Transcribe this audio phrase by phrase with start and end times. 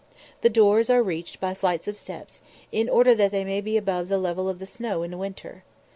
[0.41, 4.07] The doors are reached by flights of steps, in order that they may be above
[4.07, 5.63] the level of the snow in winter.